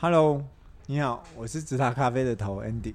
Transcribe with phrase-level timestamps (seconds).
[0.00, 0.40] Hello，
[0.86, 2.94] 你好，我是直达咖啡的头 Andy。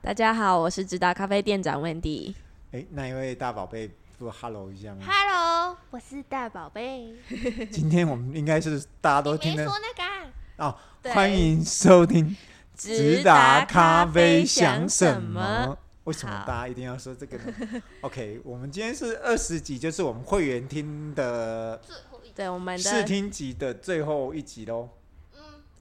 [0.00, 2.34] 大家好，我是直达咖啡店长 Wendy。
[2.72, 7.14] 哎，那一位大宝贝，不 Hello 一下吗？Hello，我是大宝贝。
[7.70, 9.64] 今天我们应该是大家都听的。
[9.64, 10.76] 说那个哦，
[11.14, 12.36] 欢迎收听
[12.74, 15.78] 直达咖啡想什么？
[16.02, 17.82] 为什么大家一定要说这个呢？
[18.02, 24.88] OK，我们今天是二十集，就是我们会员听的最后一集，对我们的试听集的最后一集喽。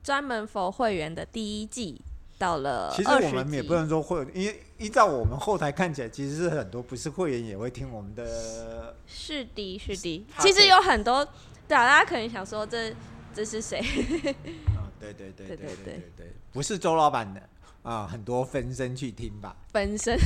[0.04, 2.02] 专门 for 会员的第一季
[2.38, 8.96] 到了，其实我们也不能说会员，因为依照我们后台看起来，其实是很多不是会员也会听我们的。
[9.06, 11.24] 是的，是的，其实有很多，
[11.68, 12.94] 对啊，大家可能想说这
[13.34, 13.80] 这是谁？
[15.00, 17.42] 对对对对对对，对，不是周老板的
[17.84, 19.56] 啊，很多分身去听吧。
[19.72, 20.18] 分身，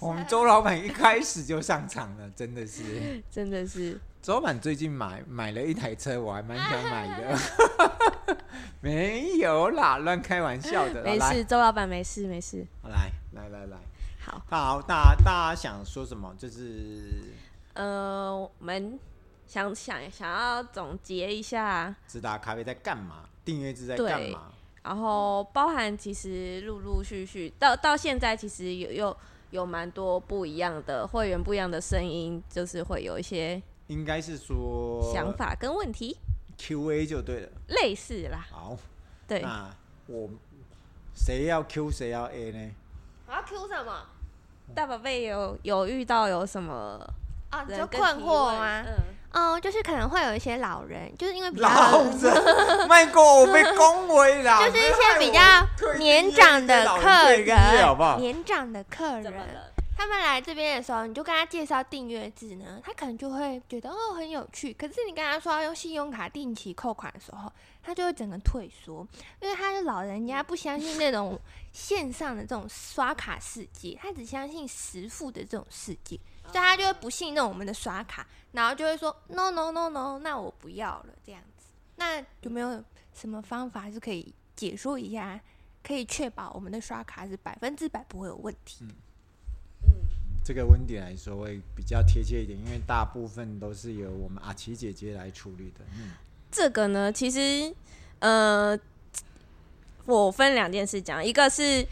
[0.00, 3.98] 我们周老板一开始就上场了，真的是，真的是。
[4.20, 7.38] 周老板最近买买了一台车，我还蛮想买的。
[8.80, 11.02] 没有啦，乱开玩笑的。
[11.02, 12.66] 没事，周老板没事没事。
[12.84, 13.76] 来来来来，
[14.20, 16.34] 好，好，大家大家想说什么？
[16.38, 17.32] 就是，
[17.74, 18.98] 呃，我们
[19.46, 23.24] 想想想要总结一下，直达咖啡在干嘛？
[23.44, 24.52] 订阅制在干嘛？
[24.82, 29.16] 然后包含其实陆陆续续到到现在，其实有有
[29.50, 33.60] 有蛮多不一样的会员，不一样的声音，就是会有一些。
[33.88, 36.14] 应该是说想法跟问题
[36.58, 38.46] ，Q&A 就对了，类似啦。
[38.50, 38.76] 好，
[39.26, 39.70] 对，那
[40.06, 40.28] 我
[41.14, 42.70] 谁要 Q 谁要 A 呢？
[43.26, 43.92] 我要 Q 什么？
[44.74, 47.00] 大宝贝有有遇到有什么
[47.50, 47.64] 啊？
[47.64, 48.82] 就困惑吗？
[48.86, 48.94] 嗯，
[49.54, 58.18] 哦，就是可能会有一些老人，就是因为比较老人，卖过我被恭维了， 就是一些比较年长的客人，好不好？
[58.18, 59.32] 年长的客人。
[59.98, 64.72] 他们来这边的时候，你就跟他介绍订阅制呢，他可能就会觉得哦很有趣。
[64.72, 69.04] 可是你跟他说要用信用卡定期扣款的时候，他就会整个退缩，
[69.40, 71.36] 因为他是老人家，不相信那种
[71.72, 81.66] 线上的这种刷卡世界，他只相信实付的这种世界，所以他就会不信任我们的刷卡，然后就会说 no no no no，那我不要了这样子。
[81.96, 82.80] 那有没有
[83.12, 85.40] 什么方法是可以解说一下，
[85.82, 88.84] 可以确保我们的刷卡是百分之百不会有问题？
[88.84, 88.94] 嗯
[90.48, 95.84] 这个问题来说会比较贴切一点，因为大部分都是由我们阿奇姐姐来处理的。
[95.98, 96.12] 嗯，
[96.50, 97.70] 这个呢，其实
[98.20, 98.74] 呃，
[100.06, 101.86] 我分两件事讲，一个是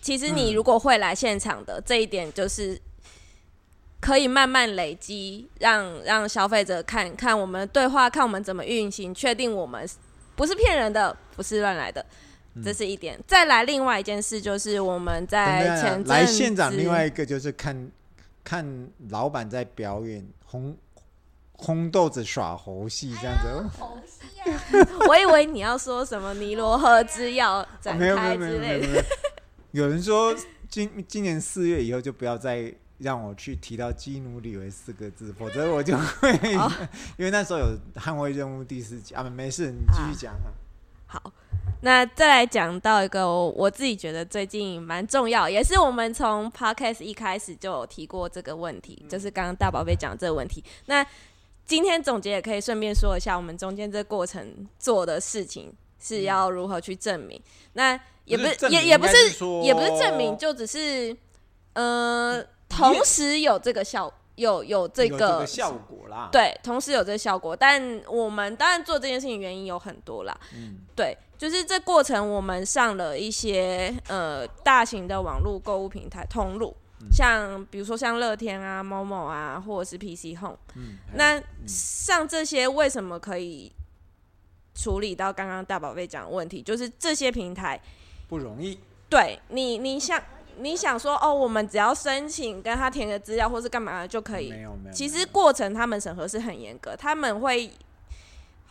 [0.00, 2.80] 其实你如果会来现场的、这一点，就是
[4.00, 9.86] 可以慢慢累积，让让消费者看看我们对话，看我们怎么运行，确定我们
[10.34, 12.06] 不是骗人的，不是乱来的。
[12.64, 17.90] 这是一点，再来另外一件事就是我们在前来现场，另外一个就是看
[18.42, 20.76] 看老板在表演红
[21.52, 23.68] 红豆子耍猴戏这样子。
[23.78, 24.60] 猴戏啊！
[25.08, 29.04] 我以为你要说什么尼罗河之要展开之类的。
[29.72, 30.34] 有人说
[30.68, 36.32] 今今年四月以后就不要再让我去提到基努里维四个字，否则我就会
[37.18, 39.22] 因为那时候有捍卫任务第四集啊。
[39.24, 40.48] 没事，你继续讲啊。
[41.06, 41.32] 好。
[41.82, 50.64] 那再来讲到一个我自己觉得最近蛮重要，也是我们从 podcast 一开始就有提过这个问题，就是刚刚大宝贝讲这个问题。
[50.86, 51.06] 那
[51.64, 57.40] 今天总结也可以顺便说一下，我们中间这个过程做的事情是要如何去证明。
[57.74, 59.14] 那也不是，也也不是，
[59.62, 61.16] 也不是证明，就只是
[61.74, 66.30] 呃，同时有这个效，有有这个效果啦。
[66.32, 70.38] 对，同时有这个效果，但我们当然做这件事情原因有很多啦。
[70.54, 71.16] 嗯，对。
[71.38, 80.56] 就是这过程，我们上了一些呃大型的网络购物平台通路，嗯、像比如说像乐天啊、某某啊，或者是 PC Home。
[80.76, 83.70] 嗯，那上这些为什么可以
[84.74, 86.62] 处理到刚刚大宝贝讲的问题？
[86.62, 87.78] 就是这些平台
[88.28, 88.78] 不容易。
[89.10, 90.18] 对你，你想
[90.58, 94.50] 你想说哦，我们只要申请跟他填个资料，或是干嘛就可以？
[94.50, 94.94] 没有没有。
[94.94, 97.70] 其实过程他们审核是很严格，他们会。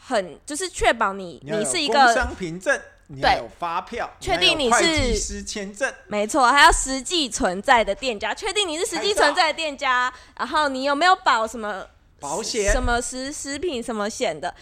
[0.07, 11.83] 很就是确保你你，你是一个工商凭证，你要有发票，确定你是会计师签证，没错，还要实际存在的店家，确定你是实际存在的店家，然后你有没有保什么
[12.19, 14.53] 保险，什么食食品什么险的，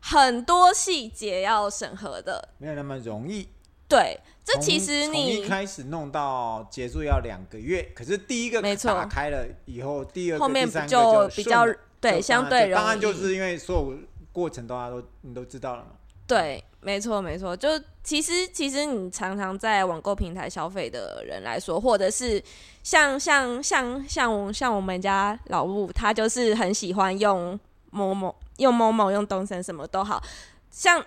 [0.00, 3.48] 很多细节要审核的，没有那么容易。
[3.92, 11.66] 对，这其实你从一开始弄到结束要两个月，可是第一个打开了以后，第二个、后面就就比较
[12.00, 13.98] 对相对容易，当然就是因为所有。
[14.34, 15.90] 过程大家都你都知道了嘛？
[16.26, 17.54] 对，没错没错。
[17.54, 17.68] 就
[18.02, 22.42] 其实其实你常常在网购平台消费的人来说，或者是
[22.82, 27.60] 像像像像像我们家老吴，他就是很喜欢用
[27.90, 30.22] 某某用某某用东森什么都好，
[30.70, 31.04] 像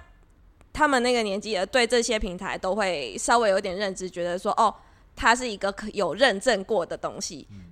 [0.75, 4.75] 他们那个年纪的对这些平台都会稍微有点认知，觉得说哦，
[5.16, 7.48] 它是一个可有认证过的东西。
[7.50, 7.72] 嗯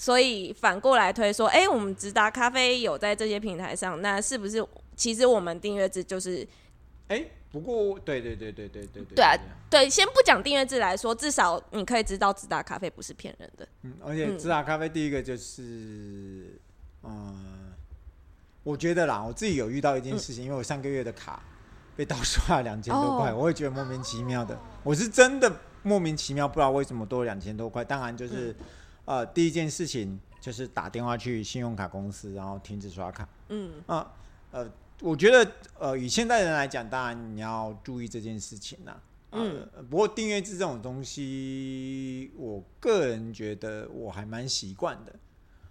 [0.00, 4.66] 所以反过来推说，哎、欸，我们直达咖啡有在这些平台上，那是不是
[4.96, 6.42] 其实我们订阅制就是？
[7.08, 9.14] 哎、欸，不过对对对对对对对。
[9.16, 9.36] 对啊，
[9.68, 13.68] 对，先不讲订阅制来说，至少你可以知道直达咖啡不是骗人的。
[13.82, 15.62] 嗯，而且直达咖啡第一个就是，
[17.02, 17.36] 嗯、呃，
[18.62, 21.42] 我觉得啦，我自己有遇到一件事情，嗯、因为我上个月的卡
[22.00, 24.58] 被盗刷了两千多块，哦、我会觉得莫名其妙的。
[24.82, 27.84] 我是真的莫名其妙，不知道为什么多了两千多块。
[27.84, 28.52] 当然就是。
[28.52, 28.64] 嗯
[29.06, 33.28] 呃，第一件事情就是打电话去信用卡公司，然后停止刷卡。
[33.48, 34.12] 嗯啊，
[34.52, 34.70] 呃，
[35.00, 39.00] 我觉得呃，以现代人来讲，当然你要注意这件事情啦。
[39.32, 45.12] 嗯、呃，不过订阅制这种东西，我个人觉得我还蛮习惯的。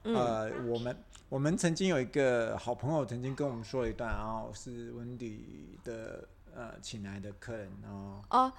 [0.04, 0.94] 呃，嗯、我们
[1.30, 8.20] 我们曾经有一个好朋友曾经跟我们说了一段，然后是温迪的呃请来的客人哦。
[8.32, 8.52] 哦，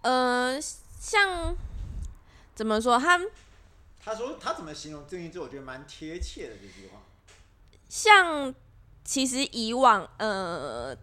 [0.00, 0.58] 呃，
[0.98, 1.54] 像
[2.54, 3.20] 怎么说他？
[4.02, 5.38] 他说他怎么形容订阅制？
[5.38, 7.00] 我觉得蛮贴切的这句话。
[7.90, 8.54] 像
[9.04, 10.96] 其实以往，呃，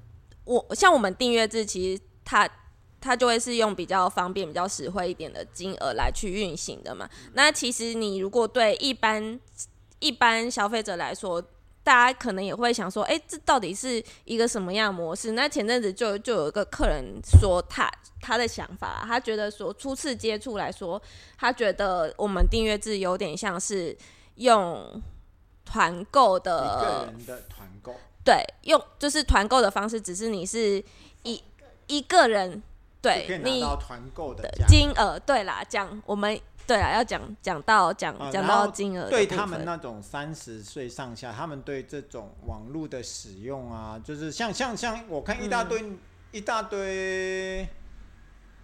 [0.44, 2.50] 我像我们订阅制，其实他
[3.00, 7.08] 它就会是用比较方便、比较实惠一点的金额来去运行的嘛。
[7.26, 9.40] 嗯、那其实你如果对一般
[10.02, 11.42] 一般消费者来说，
[11.84, 15.32] 大家可能也会想说，哎、欸，这到底是一个什么样的模式？
[15.32, 17.90] 那前阵子就就有一个客人说他
[18.20, 21.02] 他的想法，他觉得说初次接触来说，
[21.38, 23.98] 他觉得我们订阅制有点像是
[24.36, 25.02] 用
[25.64, 30.84] 团购的一个人的团购，对，用就是团购的方式，只是你是
[31.24, 31.42] 一
[31.88, 32.62] 一个人
[33.02, 36.40] 对你团购的金额，对啦，这样我们。
[36.68, 46.00] 对啊，要讲讲到讲讲到金额，对他们那种三十岁上下，他们对这种网络的使用啊，就是像像像我看一大堆、嗯、
[46.32, 47.68] 一大堆，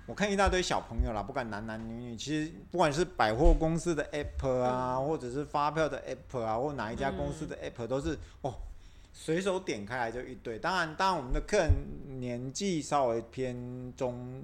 [0.05, 8.55] 我看一大堆小朋友啦，不管男男女女，其实不管是百货公司的 app 啊，嗯、或者是发票的 app 啊，或哪一家公司的 app，都是、嗯、哦，
[9.11, 10.57] 随手点开来就一堆。
[10.57, 14.43] 当然，当然我们的客人年纪稍微偏中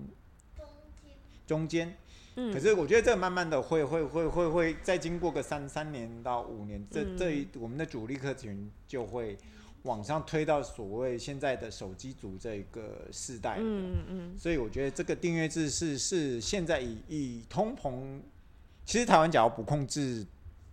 [1.48, 1.96] 中间。
[2.36, 9.38] 嗯、可是我觉得这慢慢的会会会会会再经过个三三年到五年，这这一我们的主力客群就会
[9.84, 13.58] 往上推到所谓现在的手机族这个世代。
[13.60, 14.38] 嗯嗯。
[14.38, 18.20] 所以我觉得这个订阅制是是现在以以通膨，
[18.84, 20.26] 其实台湾假如不控制，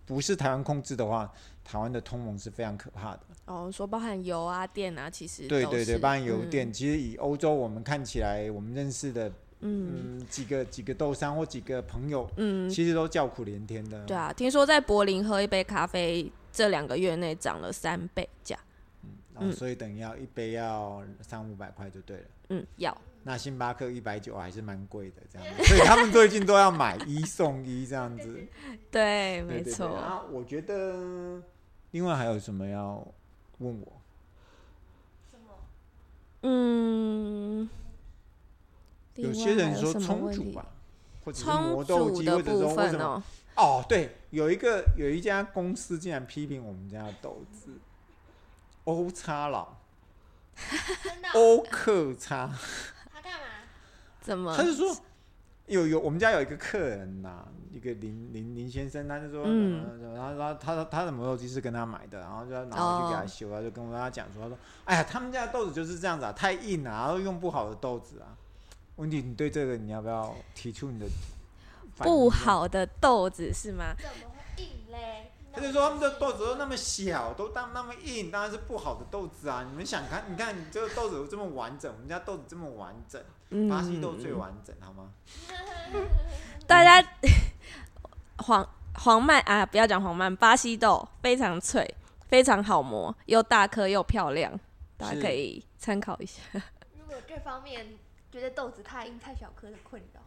[0.05, 1.31] 不是台湾控制的话，
[1.63, 3.19] 台湾的通膨是非常可怕的。
[3.45, 9.31] 哦，说包含油啊电啊，其实对对对，包含油电，嗯、其实以欧洲我们看起来我们认识的。
[9.61, 14.03] 嗯，几个几个豆商或几个朋友，嗯，其实都叫苦连天的。
[14.05, 18.57] 对啊，听说在柏林喝一杯咖啡，这两个月内涨了三倍价。
[19.03, 22.23] 嗯，然后所以等于要一杯要三五百块就对了。
[22.49, 22.95] 嗯，要。
[23.23, 25.63] 那星巴克一百九还是蛮贵的，这样子。
[25.65, 28.43] 所以他们最近都要买一送一这样子。
[28.89, 29.95] 对，没错。
[29.95, 31.39] 啊，我觉得
[31.91, 33.07] 另外还有什么要
[33.59, 34.01] 问我？
[35.29, 35.53] 什么？
[36.41, 37.69] 嗯。
[39.15, 40.65] 有些人说充足吧，
[41.25, 43.23] 或者是磨豆机，或者说为什么？
[43.55, 47.73] 哦，对，有一个有一家公司竟然批评我们家的豆子，
[48.85, 49.77] 欧叉老，
[51.33, 52.49] 欧克叉，
[53.13, 53.47] 他干嘛？
[54.21, 54.55] 怎么？
[54.55, 54.95] 他就说
[55.67, 68.37] 有有我们家有一个客人呐，一个林林林先生，他就说，嗯，然后他他他的磨豆机是跟他买的，然后就要拿回去给他修啊，就跟我跟他讲说，他说，哎呀，他们家的豆子就是这样子啊，太硬了，然后用不好的豆子啊。
[69.01, 71.07] 温迪，你对这个你要不要提出你的
[71.97, 73.95] 不好的豆子是吗？
[73.97, 75.31] 怎么会硬嘞？
[75.51, 79.65] 他就说他们的豆子都那么小，都当那么硬，当然是不好的豆子啊！
[79.67, 80.25] 你们想看？
[80.29, 83.19] 你看你这个豆子都这么完整，我们家豆子这么完整，
[83.67, 85.11] 巴西豆最完整，好吗？
[86.67, 87.05] 大家
[88.37, 91.91] 黄黄麦啊，不要讲黄麦，巴西豆非常脆，
[92.27, 94.57] 非常好磨，又大颗又漂亮，
[94.95, 96.39] 大家可以参考一下。
[96.95, 97.97] 如果这方面。
[98.31, 100.21] 觉得豆子太硬太小颗的困扰，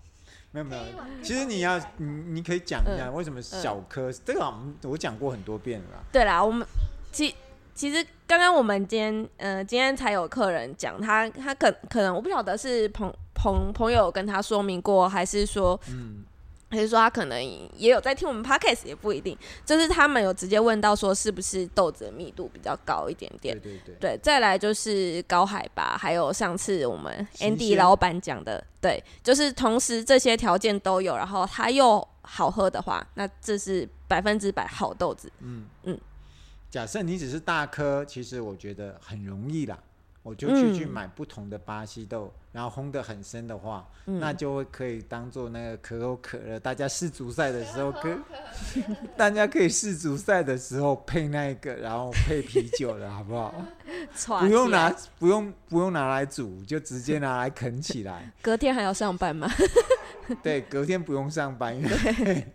[0.53, 0.83] 没有没有。
[1.23, 6.05] 其实你要你你可以讲一下为什么小颗，嗯、这个我讲过很多遍了。
[6.13, 6.67] 对啦，我们
[7.11, 7.35] 其
[7.75, 16.25] 其实刚刚我们今天呃今天才有客人讲，他他可可能我不晓得是朋朋朋友跟他说明过，还是说嗯。
[16.75, 17.43] 还是说他可能
[17.77, 19.39] 也有在听我们 podcast，也不一定。
[19.65, 23.59] 就是他们有直接问到说，是不是豆子的密度比较高一点点？
[23.61, 23.95] 对对对。
[24.01, 35.31] 对，再来就是高海拔，还有上次我们 Andy 老板讲的，鲜对，就是同时这些条件都有，然后它又好喝的话，那这是百分之百好豆子。
[35.41, 35.99] 嗯嗯。
[36.71, 39.79] 假设你只是大颗，其实我觉得很容易啦。
[40.25, 46.59] 我就去去买不同的巴西豆，嗯、然后烘得很深的话，嗯、那就会可以当做那个可口可乐。
[46.59, 48.19] 大家世足赛的时候可，
[49.19, 53.55] 大家可以世足赛的时候配那个，然后配啤酒的好不好？
[54.41, 58.33] 不用拿，不用不用拿来煮，就直接拿来啃起来。
[58.41, 59.47] 隔天还要上班吗？
[60.43, 62.47] 对，隔天不用上班，因为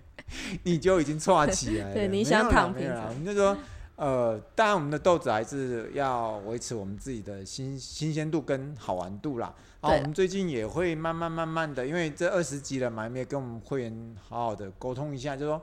[0.63, 1.93] 你就已经剉起来了。
[1.93, 2.91] 对，你想躺平？
[2.91, 3.55] 我们就说。
[3.99, 9.53] 呃，当然，我们的豆子还是要维持我们自己的新新鲜度跟好玩度啦。
[9.81, 15.61] 啊，我们最近也会慢慢慢慢的，因为这二十集了嘛，也跟我们会员好好的沟通一下，就说，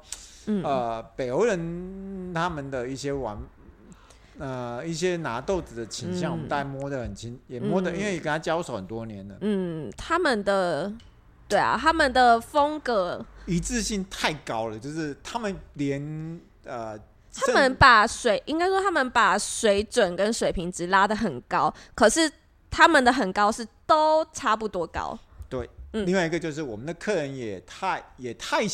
[0.49, 3.39] 嗯、呃，北欧人他们的一些玩，
[4.39, 9.35] 呃，一些拿豆子的倾向，嗯、我们大概摸得很清，也摸得，嗯、因为跟他交手很多年了。
[9.41, 10.93] 嗯，他们的，
[11.49, 17.01] 对啊，他们的风格一致性太高了，就是他们连呃。
[17.37, 22.31] 他们把水，应该说他们把水准跟水平值拉得很高，可是
[22.71, 25.19] 他们的很高是都差不多高。
[25.49, 28.65] 对，嗯，另外一个就是我们的客人也太也太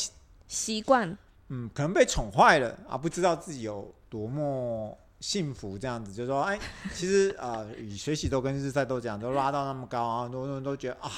[0.46, 1.16] 习惯，
[1.48, 6.58] 嗯，可能被宠坏了啊，不知道自己有多么幸福，这样子就是说，哎，
[6.94, 11.10] 其实 啊，以水洗都跟日晒都讲，都拉到那么高啊，很多人都觉得啊，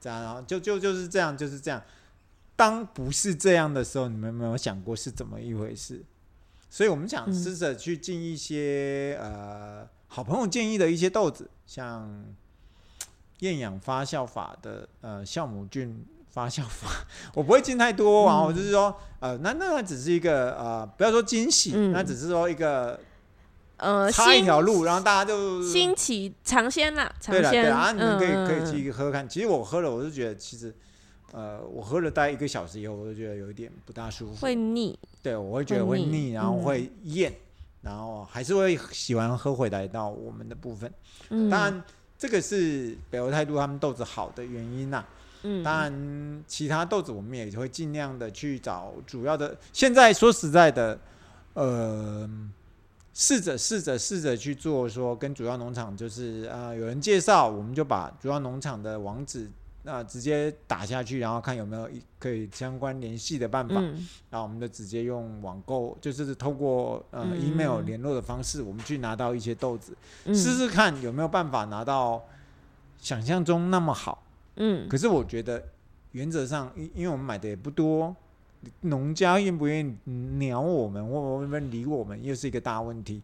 [0.00, 1.82] 这样，然后就就就是这样，就是这样。
[2.56, 6.04] 当不是这样的时候，你们有没有想过是怎么一回事？
[6.70, 12.24] 所以我们想试着去进一些、嗯、呃好朋友建议的一些豆子，像
[13.40, 16.88] 厌氧发酵法的呃酵母菌发酵法，
[17.34, 23.00] 我不会进太多，然后就是说呃那那只是一个呃不要说惊喜，嗯、那只是说一个
[23.78, 29.28] 呃插一条路，然后大家就新奇尝鲜啦，尝鲜对了对啊，你们可以可以去喝喝看。
[29.28, 30.74] 其实我喝了，我就觉得其实。
[31.32, 34.98] 呃，我喝了大概一个小时以后，我就觉得有一点不大舒服，会腻。
[35.22, 37.36] 对，我会觉得会腻，然后会厌，嗯、
[37.82, 40.90] 然后还是会喜欢喝回来到我们的部分。
[41.28, 41.84] 嗯、当然，
[42.16, 45.08] 这个是北欧态度他们豆子好的原因呐、啊。
[45.42, 49.54] 嗯，当然，其他豆子我们也会尽量的去找主要的。
[49.70, 50.98] 现在说实在的，
[51.52, 52.26] 呃，
[53.12, 59.46] 试着试着试着去做，说跟主要农场就是啊、呃，有人介绍，我们就把主要农场的网址。
[59.90, 63.76] 那直接打下去，然后看有没有可以相关联系的办法。
[63.78, 72.22] 嗯、然后我们就直接用网购，就是通过呃 email 联络的方式，我们去拿到一些豆子，嗯、试试看有没有办法拿到
[72.98, 74.22] 想象中那么好。
[74.56, 75.64] 嗯，可是我觉得
[76.12, 78.14] 原则上，因因为我们买的也不多，
[78.82, 83.22] 农家愿不愿意鸟我们，或愿不愿意理我们，又是一个大问题。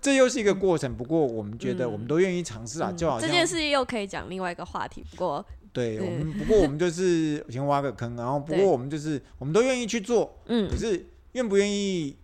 [0.00, 0.96] 这又是一个过程。
[0.96, 5.04] 不过我们觉得我们都愿意尝试啊，嗯、就好像这件事又可以讲另外一个话题。
[5.10, 5.44] 不过。
[5.74, 12.16] 对我们，不过我们就是 先挖个坑，然后不过我们就是我们都愿意去做，嗯，可是愿不愿意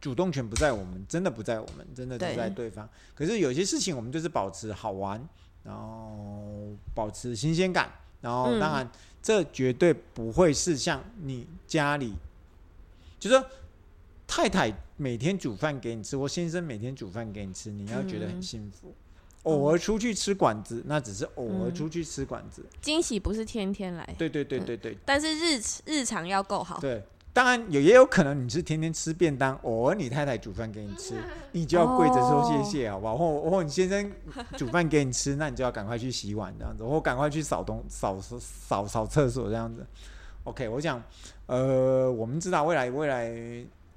[0.00, 2.88] 主动权不在我们，真的不在我们，真的只在对方。
[3.14, 5.20] 可是有些事情我们就是保持好玩，
[5.62, 7.92] 然后保持新鲜感，
[8.22, 8.90] 然后当然
[9.22, 12.14] 这绝对不会是像你家里，
[13.20, 13.46] 就是说
[14.26, 18.94] 太太每天煮饭给你吃，或先生每天煮饭给你吃，你要觉得很幸福。
[19.44, 22.64] 偶尔出去吃馆子，那只是偶尔出去吃馆子。
[22.82, 24.14] 惊喜不是天天来。
[24.18, 24.98] 对对对对对。
[25.04, 26.78] 但是日日常要够好。
[26.80, 31.14] 对，当然有也有可能你是天天吃便当，偶尔你太太煮饭给你吃，
[31.52, 33.16] 你就要跪着说谢谢，好不好？
[33.18, 34.10] 或或你先生
[34.56, 39.86] 煮饭给你吃，那你就要赶快去洗碗这样子，或赶快去扫东扫扫扫扫厕所这样子。
[40.44, 41.02] OK，我想，
[41.46, 43.30] 呃，我们知道未来未来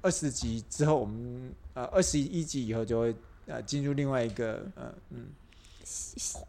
[0.02, 3.16] 二十集之后，我们呃二十一集以后就会。
[3.48, 5.30] 呃，进入另外一个呃嗯，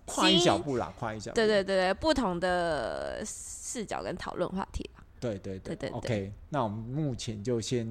[0.05, 1.35] 跨一小步啦，跨一小步。
[1.35, 5.03] 对对对对，不同的视角跟讨论话题吧。
[5.19, 5.97] 对对对对对。
[5.97, 7.85] OK，那我们目前就先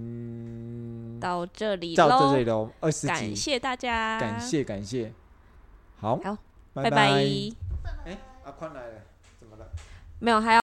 [1.21, 2.71] 到这里，到这里喽。
[2.81, 5.13] 二十集，感谢大家，感谢感谢。
[5.97, 6.37] 好，好，
[6.75, 7.09] 拜拜。
[8.05, 8.95] 哎，阿宽来了，
[9.39, 9.71] 怎么了？
[10.21, 10.61] 没有，还要。